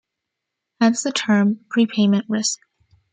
[0.79, 2.57] Hence the term "prepayment risk".